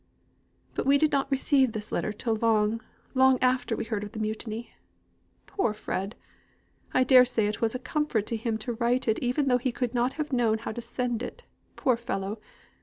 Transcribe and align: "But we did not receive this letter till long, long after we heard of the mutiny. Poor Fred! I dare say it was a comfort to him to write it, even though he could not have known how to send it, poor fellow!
"But 0.73 0.87
we 0.87 0.97
did 0.97 1.11
not 1.11 1.29
receive 1.29 1.73
this 1.73 1.91
letter 1.91 2.11
till 2.11 2.35
long, 2.37 2.81
long 3.13 3.37
after 3.39 3.75
we 3.75 3.83
heard 3.83 4.03
of 4.03 4.13
the 4.13 4.19
mutiny. 4.19 4.73
Poor 5.45 5.75
Fred! 5.75 6.15
I 6.91 7.03
dare 7.03 7.23
say 7.23 7.45
it 7.45 7.61
was 7.61 7.75
a 7.75 7.85
comfort 7.85 8.25
to 8.25 8.35
him 8.35 8.57
to 8.65 8.73
write 8.73 9.07
it, 9.07 9.19
even 9.19 9.47
though 9.47 9.59
he 9.59 9.71
could 9.71 9.93
not 9.93 10.13
have 10.13 10.33
known 10.33 10.57
how 10.57 10.71
to 10.71 10.81
send 10.81 11.21
it, 11.21 11.43
poor 11.75 11.95
fellow! 11.97 12.39